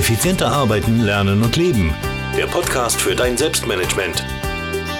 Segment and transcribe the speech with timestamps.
[0.00, 1.94] Effizienter arbeiten, lernen und leben.
[2.34, 4.24] Der Podcast für dein Selbstmanagement.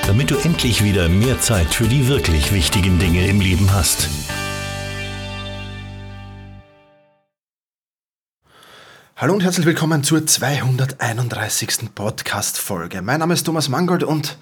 [0.07, 4.11] Damit du endlich wieder mehr Zeit für die wirklich wichtigen Dinge im Leben hast.
[9.17, 11.95] Hallo und herzlich willkommen zur 231.
[11.95, 13.01] Podcast-Folge.
[13.01, 14.37] Mein Name ist Thomas Mangold und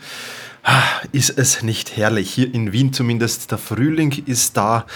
[1.13, 2.31] ist es nicht herrlich?
[2.31, 3.51] Hier in Wien zumindest.
[3.51, 4.87] Der Frühling ist da,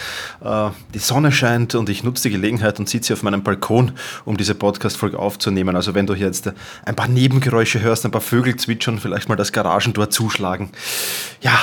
[0.43, 3.93] äh, die Sonne scheint und ich nutze die Gelegenheit und sitze auf meinem Balkon,
[4.25, 5.77] um diese Podcast-Folge aufzunehmen.
[5.77, 6.53] Also wenn du hier jetzt
[6.85, 10.71] ein paar Nebengeräusche hörst, ein paar Vögel zwitschern, vielleicht mal das Garagentor zuschlagen,
[11.40, 11.58] ja,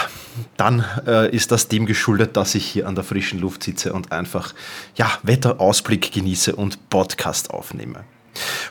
[0.58, 4.12] dann äh, ist das dem geschuldet, dass ich hier an der frischen Luft sitze und
[4.12, 4.54] einfach
[4.96, 8.04] ja, Wetterausblick genieße und Podcast aufnehme.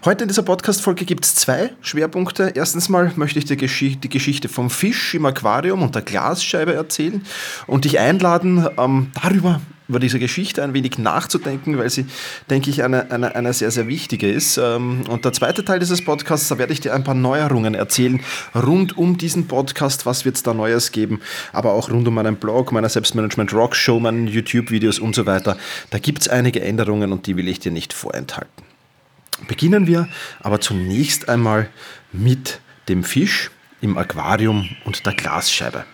[0.05, 2.53] Heute in dieser Podcast-Folge gibt es zwei Schwerpunkte.
[2.55, 6.75] Erstens mal möchte ich dir Gesch die Geschichte vom Fisch im Aquarium und der Glasscheibe
[6.75, 7.25] erzählen
[7.67, 12.07] und dich einladen, ähm, darüber über diese Geschichte ein wenig nachzudenken, weil sie,
[12.51, 14.59] denke ich, eine, eine, eine sehr, sehr wichtige ist.
[14.59, 18.21] Ähm, und der zweite Teil dieses Podcasts, da werde ich dir ein paar Neuerungen erzählen
[18.55, 21.21] rund um diesen Podcast, was wird es da Neues geben,
[21.53, 25.57] aber auch rund um meinen Blog, meiner Selbstmanagement Rock Show, meinen YouTube-Videos und so weiter.
[25.91, 28.68] Da gibt es einige Änderungen und die will ich dir nicht vorenthalten.
[29.47, 30.09] Beginnen wir
[30.41, 31.69] aber zunächst einmal
[32.13, 33.51] mit dem Fisch
[33.81, 35.85] im Aquarium und der Glasscheibe.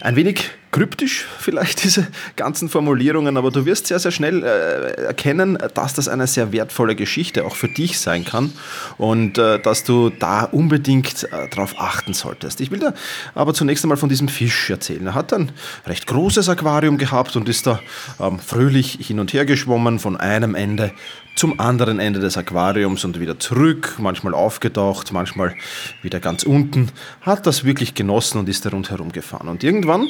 [0.00, 5.58] Ein wenig kryptisch vielleicht diese ganzen Formulierungen, aber du wirst sehr, sehr schnell äh, erkennen,
[5.74, 8.52] dass das eine sehr wertvolle Geschichte auch für dich sein kann
[8.96, 12.60] und äh, dass du da unbedingt äh, darauf achten solltest.
[12.60, 12.94] Ich will dir
[13.34, 15.06] aber zunächst einmal von diesem Fisch erzählen.
[15.06, 15.52] Er hat ein
[15.86, 17.80] recht großes Aquarium gehabt und ist da
[18.20, 20.92] ähm, fröhlich hin und her geschwommen von einem Ende
[21.38, 25.54] zum anderen Ende des Aquariums und wieder zurück, manchmal aufgetaucht, manchmal
[26.02, 29.46] wieder ganz unten, hat das wirklich genossen und ist da rundherum gefahren.
[29.46, 30.08] Und irgendwann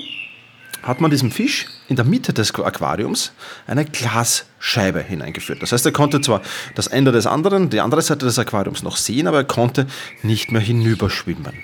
[0.82, 3.32] hat man diesem Fisch in der Mitte des Aquariums
[3.66, 5.62] eine Glasscheibe hineingeführt.
[5.62, 6.42] Das heißt, er konnte zwar
[6.74, 9.86] das Ende des anderen, die andere Seite des Aquariums noch sehen, aber er konnte
[10.22, 11.54] nicht mehr hinüberschwimmen.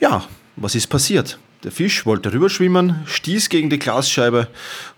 [0.00, 0.24] Ja,
[0.56, 1.38] was ist passiert?
[1.62, 4.48] Der Fisch wollte rüberschwimmen, stieß gegen die Glasscheibe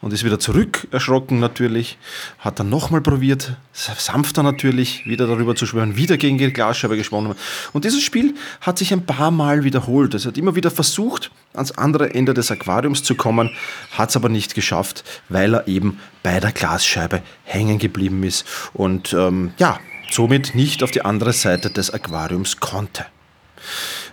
[0.01, 1.99] und ist wieder zurück, erschrocken natürlich.
[2.39, 7.35] Hat dann nochmal probiert, sanfter natürlich, wieder darüber zu schwimmen, wieder gegen die Glasscheibe geschwommen.
[7.73, 10.15] Und dieses Spiel hat sich ein paar Mal wiederholt.
[10.15, 13.51] Es hat immer wieder versucht, ans andere Ende des Aquariums zu kommen,
[13.91, 19.13] hat es aber nicht geschafft, weil er eben bei der Glasscheibe hängen geblieben ist und
[19.15, 19.81] ähm, ja,
[20.13, 23.05] somit nicht auf die andere Seite des Aquariums konnte.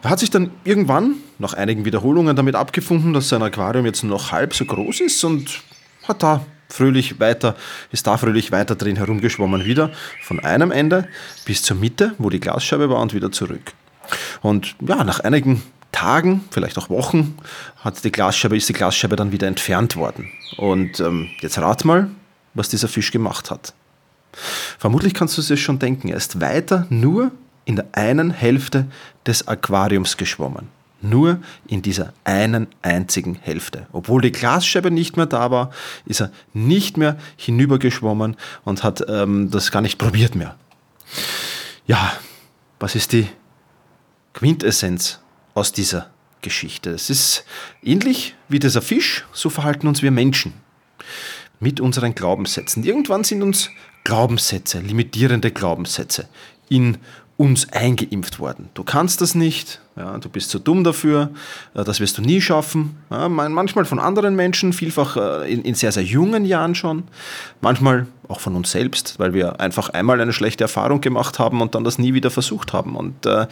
[0.02, 4.32] Er hat sich dann irgendwann, nach einigen Wiederholungen, damit abgefunden, dass sein Aquarium jetzt noch
[4.32, 5.62] halb so groß ist und
[6.08, 7.56] hat da fröhlich weiter,
[7.92, 11.08] ist da fröhlich weiter drin herumgeschwommen, wieder von einem Ende
[11.46, 13.74] bis zur Mitte, wo die Glasscheibe war und wieder zurück.
[14.42, 17.36] Und ja, nach einigen Tagen, vielleicht auch Wochen,
[17.78, 20.32] hat die Glasscheibe, ist die Glasscheibe dann wieder entfernt worden.
[20.58, 22.10] Und ähm, jetzt rat mal,
[22.54, 23.74] was dieser Fisch gemacht hat.
[24.78, 27.32] Vermutlich kannst du es dir schon denken, er ist weiter nur
[27.70, 28.88] in der einen Hälfte
[29.28, 30.70] des Aquariums geschwommen.
[31.02, 33.86] Nur in dieser einen einzigen Hälfte.
[33.92, 35.70] Obwohl die Glasscheibe nicht mehr da war,
[36.06, 40.56] ist er nicht mehr hinübergeschwommen und hat ähm, das gar nicht probiert mehr.
[41.86, 42.12] Ja,
[42.80, 43.28] was ist die
[44.34, 45.20] Quintessenz
[45.54, 46.10] aus dieser
[46.42, 46.90] Geschichte?
[46.90, 47.46] Es ist
[47.84, 50.54] ähnlich wie dieser Fisch, so verhalten uns wir Menschen
[51.60, 52.84] mit unseren Glaubenssätzen.
[52.84, 53.70] Irgendwann sind uns
[54.06, 56.28] Glaubenssätze, limitierende Glaubenssätze
[56.68, 56.98] in
[57.40, 58.68] uns eingeimpft worden.
[58.74, 61.30] Du kannst das nicht, ja, du bist zu dumm dafür,
[61.74, 62.98] äh, das wirst du nie schaffen.
[63.10, 67.04] Ja, manchmal von anderen Menschen, vielfach äh, in, in, sehr, sehr jungen Jahren schon,
[67.62, 71.76] manchmal auch von uns selbst, weil wir einfach einmal eine schlechte Erfahrung gemacht haben und
[71.76, 72.98] dann das nie wieder versucht haben.
[72.98, 73.48] Und äh,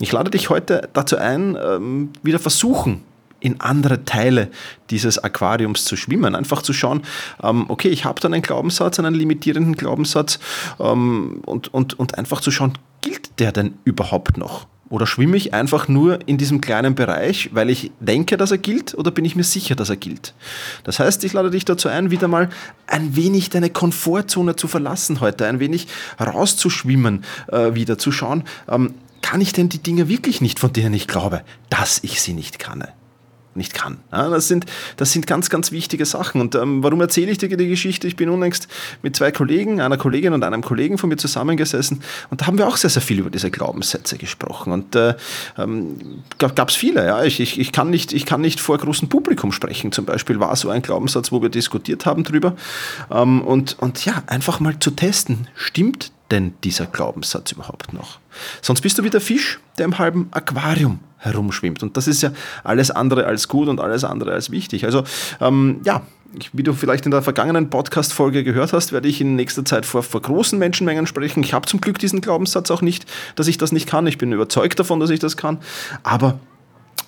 [0.00, 3.04] ich lade dich heute dazu ein, ähm, wieder versuchen,
[3.38, 4.48] in andere Teile
[4.90, 6.34] dieses Aquariums zu schwimmen.
[6.34, 7.02] Einfach zu schauen,
[7.42, 10.40] ähm, okay, ich habe dann einen Glaubenssatz, einen limitierenden Glaubenssatz
[10.80, 14.66] ähm, und, und, und einfach zu schauen, gilt der denn überhaupt noch?
[14.90, 18.94] Oder schwimme ich einfach nur in diesem kleinen Bereich, weil ich denke, dass er gilt,
[18.96, 20.34] oder bin ich mir sicher, dass er gilt?
[20.82, 22.50] Das heißt, ich lade dich dazu ein, wieder mal
[22.88, 25.86] ein wenig deine Komfortzone zu verlassen heute, ein wenig
[26.18, 30.92] rauszuschwimmen, äh, wieder zu schauen, ähm, kann ich denn die Dinge wirklich nicht, von denen
[30.92, 32.84] ich glaube, dass ich sie nicht kann?
[33.54, 33.98] Nicht kann.
[34.10, 34.66] Das, sind,
[34.96, 36.40] das sind ganz, ganz wichtige Sachen.
[36.40, 38.06] Und ähm, warum erzähle ich dir die Geschichte?
[38.06, 38.68] Ich bin unlängst
[39.02, 42.66] mit zwei Kollegen, einer Kollegin und einem Kollegen von mir zusammengesessen und da haben wir
[42.66, 44.72] auch sehr, sehr viel über diese Glaubenssätze gesprochen.
[44.72, 45.14] Und äh,
[45.58, 47.04] ähm, gab es viele.
[47.04, 47.22] Ja?
[47.24, 49.92] Ich, ich, ich, kann nicht, ich kann nicht vor großem Publikum sprechen.
[49.92, 52.56] Zum Beispiel war so ein Glaubenssatz, wo wir diskutiert haben drüber.
[53.10, 58.20] Ähm, und, und ja, einfach mal zu testen, stimmt denn dieser Glaubenssatz überhaupt noch?
[58.62, 61.82] Sonst bist du wie der Fisch, der im halben Aquarium herumschwimmt.
[61.82, 62.32] Und das ist ja
[62.64, 64.84] alles andere als gut und alles andere als wichtig.
[64.84, 65.04] Also
[65.40, 66.02] ähm, ja,
[66.52, 70.02] wie du vielleicht in der vergangenen Podcast-Folge gehört hast, werde ich in nächster Zeit vor,
[70.02, 71.42] vor großen Menschenmengen sprechen.
[71.42, 73.06] Ich habe zum Glück diesen Glaubenssatz auch nicht,
[73.36, 74.06] dass ich das nicht kann.
[74.06, 75.58] Ich bin überzeugt davon, dass ich das kann.
[76.02, 76.38] Aber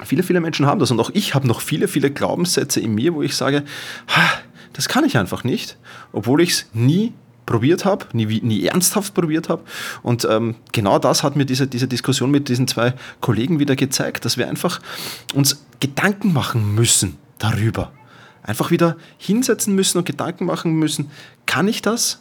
[0.04, 0.90] viele, viele Menschen haben das.
[0.90, 3.62] Und auch ich habe noch viele, viele Glaubenssätze in mir, wo ich sage,
[4.72, 5.76] das kann ich einfach nicht,
[6.12, 7.12] obwohl ich es nie
[7.46, 9.62] probiert habe, nie, nie ernsthaft probiert habe.
[10.02, 14.24] Und ähm, genau das hat mir diese, diese Diskussion mit diesen zwei Kollegen wieder gezeigt,
[14.24, 14.80] dass wir einfach
[15.34, 17.92] uns Gedanken machen müssen darüber.
[18.42, 21.10] Einfach wieder hinsetzen müssen und Gedanken machen müssen,
[21.46, 22.20] kann ich das?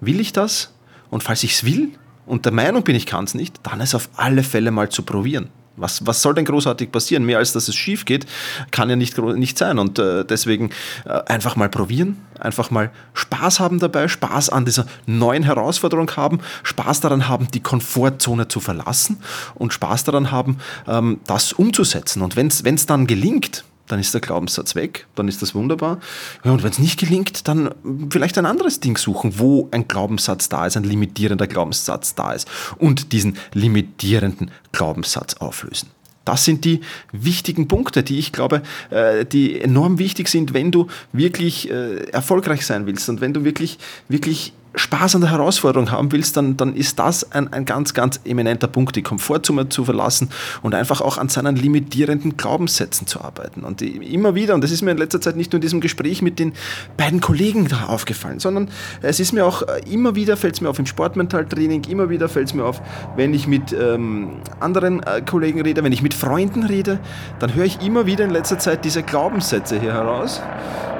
[0.00, 0.72] Will ich das?
[1.10, 1.90] Und falls ich es will
[2.26, 5.02] und der Meinung bin, ich kann es nicht, dann es auf alle Fälle mal zu
[5.02, 5.48] probieren.
[5.76, 7.24] Was, was soll denn großartig passieren?
[7.24, 8.26] Mehr als dass es schief geht,
[8.70, 9.78] kann ja nicht, nicht sein.
[9.78, 10.70] Und äh, deswegen
[11.04, 16.40] äh, einfach mal probieren, einfach mal Spaß haben dabei, Spaß an dieser neuen Herausforderung haben,
[16.62, 19.18] Spaß daran haben, die Komfortzone zu verlassen
[19.54, 22.22] und Spaß daran haben, ähm, das umzusetzen.
[22.22, 26.00] Und wenn es dann gelingt, dann ist der Glaubenssatz weg, dann ist das wunderbar.
[26.44, 27.70] Ja, und wenn es nicht gelingt, dann
[28.10, 32.48] vielleicht ein anderes Ding suchen, wo ein Glaubenssatz da ist, ein limitierender Glaubenssatz da ist
[32.78, 35.90] und diesen limitierenden Glaubenssatz auflösen.
[36.26, 36.80] Das sind die
[37.12, 42.66] wichtigen Punkte, die ich glaube, äh, die enorm wichtig sind, wenn du wirklich äh, erfolgreich
[42.66, 43.78] sein willst und wenn du wirklich,
[44.08, 48.20] wirklich Spaß an der Herausforderung haben willst, dann, dann ist das ein, ein ganz, ganz
[48.24, 50.28] eminenter Punkt, die Komfortzone zu verlassen
[50.62, 53.64] und einfach auch an seinen limitierenden Glaubenssätzen zu arbeiten.
[53.64, 56.20] Und immer wieder, und das ist mir in letzter Zeit nicht nur in diesem Gespräch
[56.20, 56.52] mit den
[56.96, 58.68] beiden Kollegen da aufgefallen, sondern
[59.00, 62.28] es ist mir auch äh, immer wieder, fällt es mir auf im Sportmentaltraining, immer wieder
[62.28, 62.82] fällt es mir auf,
[63.16, 67.00] wenn ich mit ähm, anderen äh, Kollegen rede, wenn ich mit Freunden rede,
[67.38, 70.42] dann höre ich immer wieder in letzter Zeit diese Glaubenssätze hier heraus.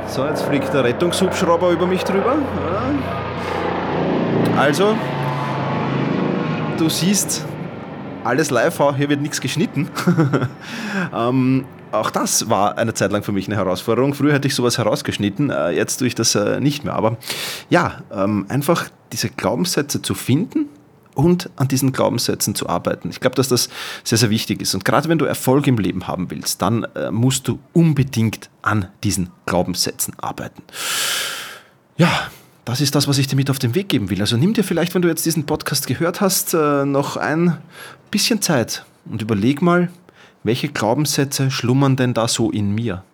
[0.08, 2.36] So, jetzt fliegt der Rettungshubschrauber über mich drüber.
[2.36, 3.25] Ja.
[4.56, 4.96] Also,
[6.78, 7.44] du siehst,
[8.24, 9.90] alles live, hier wird nichts geschnitten.
[11.14, 14.14] ähm, auch das war eine Zeit lang für mich eine Herausforderung.
[14.14, 16.94] Früher hätte ich sowas herausgeschnitten, äh, jetzt tue ich das äh, nicht mehr.
[16.94, 17.18] Aber
[17.68, 20.70] ja, ähm, einfach diese Glaubenssätze zu finden
[21.14, 23.10] und an diesen Glaubenssätzen zu arbeiten.
[23.10, 23.68] Ich glaube, dass das
[24.04, 24.74] sehr, sehr wichtig ist.
[24.74, 28.88] Und gerade wenn du Erfolg im Leben haben willst, dann äh, musst du unbedingt an
[29.04, 30.62] diesen Glaubenssätzen arbeiten.
[31.98, 32.30] Ja,
[32.66, 34.20] das ist das, was ich dir mit auf den Weg geben will.
[34.20, 37.56] Also nimm dir vielleicht, wenn du jetzt diesen Podcast gehört hast, äh, noch ein
[38.10, 39.88] bisschen Zeit und überleg mal,
[40.42, 43.04] welche Glaubenssätze schlummern denn da so in mir?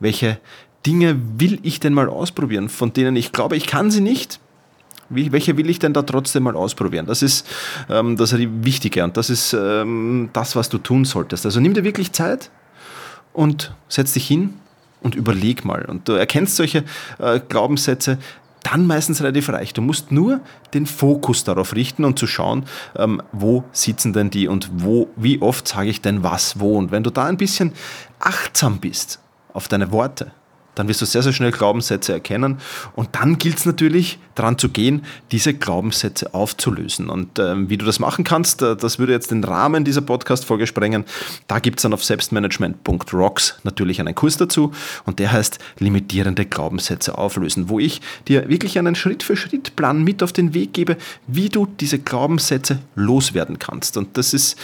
[0.00, 0.38] Welche
[0.84, 4.38] Dinge will ich denn mal ausprobieren, von denen ich glaube, ich kann sie nicht?
[5.10, 7.06] welche will ich denn da trotzdem mal ausprobieren?
[7.06, 7.46] Das ist
[7.90, 11.44] ähm, das Wichtige und das ist ähm, das, was du tun solltest.
[11.44, 12.50] Also nimm dir wirklich Zeit
[13.34, 14.54] und setz dich hin
[15.02, 15.84] und überleg mal.
[15.84, 16.84] Und du erkennst solche
[17.18, 18.18] äh, Glaubenssätze
[18.64, 19.72] dann meistens relativ reich.
[19.72, 20.40] Du musst nur
[20.72, 22.64] den Fokus darauf richten und zu schauen,
[22.96, 26.76] ähm, wo sitzen denn die und wo, wie oft sage ich denn was wo.
[26.76, 27.72] Und wenn du da ein bisschen
[28.18, 29.20] achtsam bist
[29.52, 30.32] auf deine Worte,
[30.74, 32.58] dann wirst du sehr, sehr schnell Glaubenssätze erkennen.
[32.94, 37.08] Und dann gilt es natürlich, daran zu gehen, diese Glaubenssätze aufzulösen.
[37.08, 40.66] Und ähm, wie du das machen kannst, äh, das würde jetzt den Rahmen dieser Podcast-Folge
[40.66, 41.04] sprengen.
[41.46, 44.72] Da gibt es dann auf selbstmanagement.rocks natürlich einen Kurs dazu.
[45.04, 50.54] Und der heißt limitierende Glaubenssätze auflösen, wo ich dir wirklich einen Schritt-für-Schritt-Plan mit auf den
[50.54, 50.96] Weg gebe,
[51.26, 53.96] wie du diese Glaubenssätze loswerden kannst.
[53.96, 54.56] Und das ist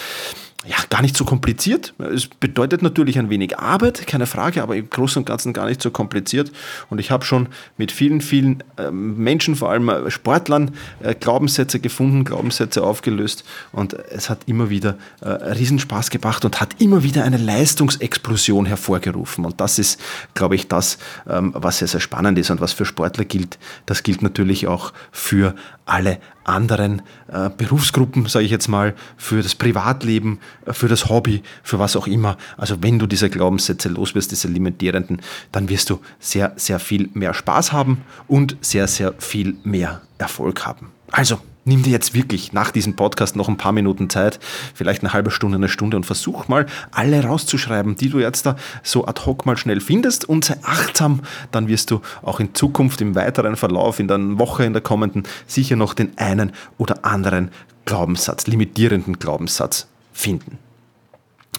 [0.66, 1.94] ja, gar nicht so kompliziert.
[1.98, 5.80] Es bedeutet natürlich ein wenig Arbeit, keine Frage, aber im Großen und Ganzen gar nicht
[5.80, 6.52] so kompliziert.
[6.90, 7.48] Und ich habe schon
[7.78, 13.44] mit vielen, vielen ähm, Menschen, vor allem äh, Sportlern, äh, Glaubenssätze gefunden, Glaubenssätze aufgelöst.
[13.72, 19.46] Und es hat immer wieder äh, Riesenspaß gebracht und hat immer wieder eine Leistungsexplosion hervorgerufen.
[19.46, 19.98] Und das ist,
[20.34, 23.58] glaube ich, das, ähm, was sehr, sehr spannend ist und was für Sportler gilt.
[23.86, 25.54] Das gilt natürlich auch für
[25.90, 31.42] alle anderen äh, Berufsgruppen, sage ich jetzt mal, für das Privatleben, äh, für das Hobby,
[31.62, 32.36] für was auch immer.
[32.56, 35.20] Also wenn du diese Glaubenssätze los wirst, diese limitierenden,
[35.52, 40.66] dann wirst du sehr, sehr viel mehr Spaß haben und sehr, sehr viel mehr Erfolg
[40.66, 40.92] haben.
[41.10, 44.40] Also nimm dir jetzt wirklich nach diesem Podcast noch ein paar Minuten Zeit,
[44.74, 48.56] vielleicht eine halbe Stunde, eine Stunde und versuch mal alle rauszuschreiben, die du jetzt da
[48.82, 53.00] so ad hoc mal schnell findest und sei achtsam, dann wirst du auch in Zukunft
[53.00, 57.50] im weiteren Verlauf, in der Woche, in der kommenden, sicher noch den einen oder anderen
[57.84, 60.58] Glaubenssatz, limitierenden Glaubenssatz finden.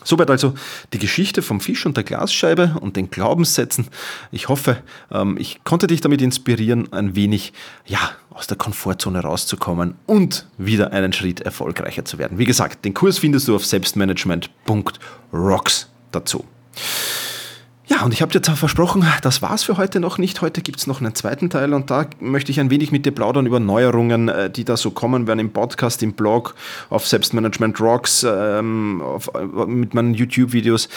[0.03, 0.53] Soweit also
[0.93, 3.87] die Geschichte vom Fisch und der Glasscheibe und den Glaubenssätzen.
[4.31, 4.77] Ich hoffe,
[5.11, 7.53] ähm, ich konnte dich damit inspirieren, ein wenig
[7.85, 12.37] ja, aus der Komfortzone rauszukommen und wieder einen Schritt erfolgreicher zu werden.
[12.37, 16.45] Wie gesagt, den Kurs findest du auf selbstmanagement.rocks dazu.
[17.91, 20.39] Ja, und ich habe dir zwar versprochen, das war's für heute noch nicht.
[20.39, 23.45] Heute gibt's noch einen zweiten Teil und da möchte ich ein wenig mit dir plaudern
[23.45, 26.55] über Neuerungen, äh, die da so kommen werden im Podcast, im Blog,
[26.89, 30.87] auf Selbstmanagement Rocks, ähm, auf, äh, mit meinen YouTube-Videos.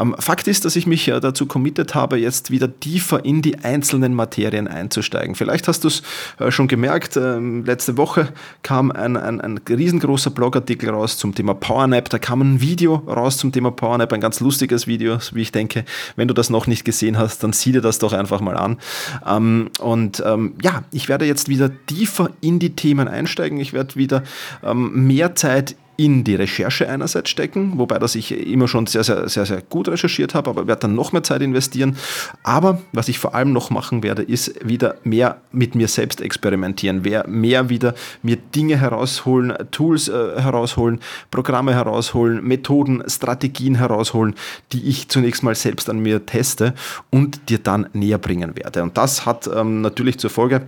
[0.00, 3.58] Ähm, Fakt ist, dass ich mich äh, dazu committed habe, jetzt wieder tiefer in die
[3.64, 5.34] einzelnen Materien einzusteigen.
[5.34, 6.04] Vielleicht hast du es
[6.50, 8.28] schon gemerkt, ähm, letzte Woche
[8.62, 12.08] kam ein, ein, ein riesengroßer Blogartikel raus zum Thema PowerNap.
[12.08, 15.84] Da kam ein Video raus zum Thema PowerNap, ein ganz lustiges Video, wie ich denke.
[16.14, 18.78] Wenn du das noch nicht gesehen hast, dann sieh dir das doch einfach mal an.
[19.26, 23.58] Ähm, und ähm, ja, ich werde jetzt wieder tiefer in die Themen einsteigen.
[23.58, 24.22] Ich werde wieder
[24.62, 29.28] ähm, mehr Zeit in die Recherche einerseits stecken, wobei das ich immer schon sehr, sehr,
[29.28, 31.96] sehr, sehr gut recherchiert habe, aber werde dann noch mehr Zeit investieren.
[32.42, 37.02] Aber was ich vor allem noch machen werde, ist wieder mehr mit mir selbst experimentieren,
[37.26, 41.00] mehr wieder mir Dinge herausholen, Tools äh, herausholen,
[41.30, 44.34] Programme herausholen, Methoden, Strategien herausholen,
[44.72, 46.74] die ich zunächst mal selbst an mir teste
[47.10, 48.82] und dir dann näher bringen werde.
[48.82, 50.66] Und das hat ähm, natürlich zur Folge,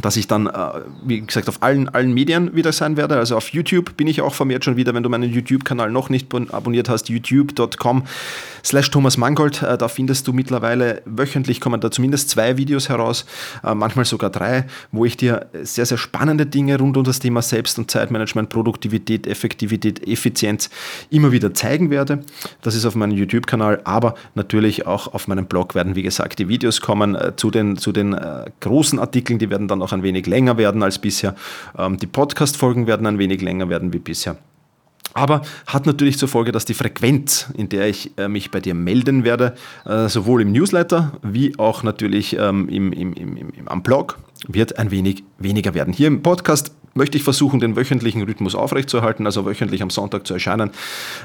[0.00, 0.52] dass ich dann, äh,
[1.04, 3.16] wie gesagt, auf allen, allen Medien wieder sein werde.
[3.16, 6.32] Also auf YouTube bin ich auch vermehrt schon wieder, wenn du meinen YouTube-Kanal noch nicht
[6.52, 8.04] abonniert hast, youtube.com
[8.64, 9.62] slash Thomas Mangold.
[9.62, 13.26] Äh, da findest du mittlerweile wöchentlich kommen da zumindest zwei Videos heraus,
[13.64, 17.42] äh, manchmal sogar drei, wo ich dir sehr, sehr spannende Dinge rund um das Thema
[17.42, 20.70] Selbst- und Zeitmanagement, Produktivität, Effektivität, Effizienz
[21.10, 22.20] immer wieder zeigen werde.
[22.62, 26.48] Das ist auf meinem YouTube-Kanal, aber natürlich auch auf meinem Blog werden, wie gesagt, die
[26.48, 28.16] Videos kommen zu den, zu den
[28.60, 31.34] großen Artikeln, die werden dann auch auch ein wenig länger werden als bisher.
[31.76, 34.36] Ähm, die Podcast-Folgen werden ein wenig länger werden wie bisher.
[35.14, 38.74] Aber hat natürlich zur Folge, dass die Frequenz, in der ich äh, mich bei dir
[38.74, 39.54] melden werde,
[39.86, 44.78] äh, sowohl im Newsletter wie auch natürlich ähm, im, im, im, im, am Blog, wird
[44.78, 45.92] ein wenig weniger werden.
[45.92, 50.34] Hier im Podcast möchte ich versuchen, den wöchentlichen Rhythmus aufrechtzuerhalten, also wöchentlich am Sonntag zu
[50.34, 50.70] erscheinen.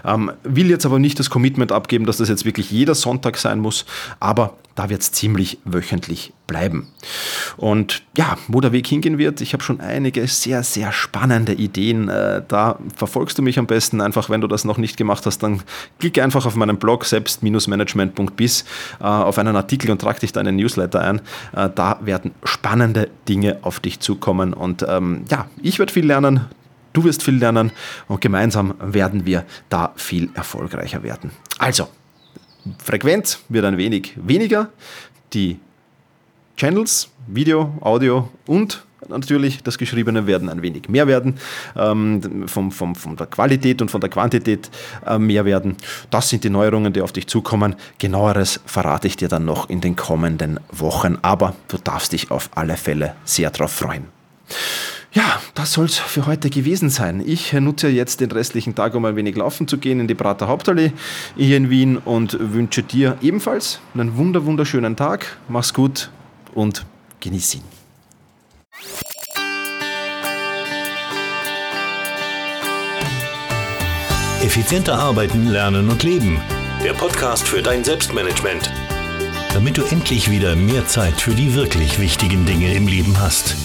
[0.06, 3.60] Ähm, will jetzt aber nicht das Commitment abgeben, dass das jetzt wirklich jeder Sonntag sein
[3.60, 3.86] muss,
[4.20, 6.88] aber da wird es ziemlich wöchentlich bleiben.
[7.58, 12.10] Und ja, wo der Weg hingehen wird, ich habe schon einige sehr, sehr spannende Ideen.
[12.10, 15.44] Äh, da verfolgst du mich am besten einfach, wenn du das noch nicht gemacht hast,
[15.44, 15.62] dann
[16.00, 18.66] klicke einfach auf meinen Blog selbst-management.biz
[19.00, 21.22] äh, auf einen Artikel und trag dich da in den Newsletter ein.
[21.56, 26.42] Äh, da werden spannende Dinge auf dich zukommen und ähm, ja, ich werde viel lernen,
[26.94, 27.72] du wirst viel lernen
[28.08, 31.32] und gemeinsam werden wir da viel erfolgreicher werden.
[31.60, 31.88] Also,
[32.84, 34.70] Frequenz wird ein wenig weniger,
[35.34, 35.60] die
[36.56, 41.36] Channels, Video, Audio und natürlich das Geschriebene werden ein wenig mehr werden,
[41.76, 44.70] ähm, vom, vom, von der Qualität und von der Quantität
[45.06, 45.78] äh, mehr werden.
[46.10, 47.76] Das sind die Neuerungen, die auf dich zukommen.
[47.98, 52.50] Genaueres verrate ich dir dann noch in den kommenden Wochen, aber du darfst dich auf
[52.56, 54.06] alle Fälle sehr darauf freuen.
[55.14, 57.22] Ja, das soll es für heute gewesen sein.
[57.24, 60.48] Ich nutze jetzt den restlichen Tag, um ein wenig laufen zu gehen in die Prater
[60.48, 60.92] Hauptallee
[61.38, 65.38] hier in Wien und wünsche dir ebenfalls einen wunder wunderschönen Tag.
[65.48, 66.10] Mach's gut
[66.56, 66.86] und
[67.20, 67.64] genieß ihn.
[74.42, 76.42] Effizienter arbeiten, lernen und leben.
[76.84, 78.70] Der Podcast für dein Selbstmanagement.
[79.54, 83.56] Damit du endlich wieder mehr Zeit für die wirklich wichtigen Dinge im Leben hast.